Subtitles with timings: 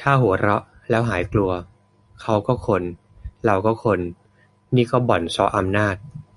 [0.00, 1.50] ถ้าหัวเราะแล้วหายกลัว
[2.22, 2.82] เขาก็คน
[3.46, 4.00] เราก็คน
[4.74, 5.96] นี่ก็บ่อนเซาะอำนาจ